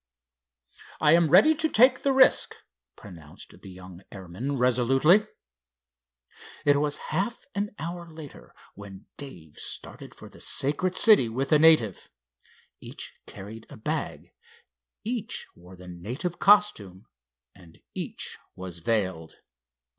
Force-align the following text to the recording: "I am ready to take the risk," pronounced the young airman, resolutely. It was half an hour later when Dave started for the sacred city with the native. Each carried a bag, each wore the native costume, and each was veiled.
"I 0.99 1.11
am 1.11 1.29
ready 1.29 1.53
to 1.53 1.69
take 1.69 2.01
the 2.01 2.11
risk," 2.11 2.55
pronounced 2.95 3.61
the 3.61 3.69
young 3.69 4.01
airman, 4.11 4.57
resolutely. 4.57 5.27
It 6.65 6.77
was 6.77 6.97
half 7.13 7.45
an 7.53 7.75
hour 7.77 8.09
later 8.09 8.55
when 8.73 9.05
Dave 9.17 9.57
started 9.59 10.15
for 10.15 10.27
the 10.27 10.39
sacred 10.41 10.95
city 10.95 11.29
with 11.29 11.49
the 11.49 11.59
native. 11.59 12.09
Each 12.79 13.13
carried 13.27 13.67
a 13.69 13.77
bag, 13.77 14.31
each 15.03 15.45
wore 15.55 15.75
the 15.75 15.87
native 15.87 16.39
costume, 16.39 17.05
and 17.53 17.79
each 17.93 18.39
was 18.55 18.79
veiled. 18.79 19.35